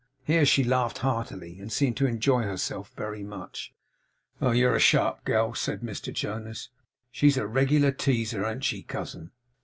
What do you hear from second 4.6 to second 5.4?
a sharp